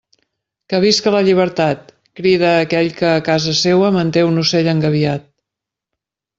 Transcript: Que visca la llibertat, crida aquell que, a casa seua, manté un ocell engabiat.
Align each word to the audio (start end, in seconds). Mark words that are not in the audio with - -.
Que 0.71 0.77
visca 0.85 1.13
la 1.15 1.19
llibertat, 1.27 1.91
crida 2.21 2.49
aquell 2.63 2.91
que, 3.03 3.13
a 3.19 3.21
casa 3.29 3.55
seua, 3.63 3.95
manté 4.01 4.27
un 4.33 4.43
ocell 4.47 4.75
engabiat. 4.77 5.33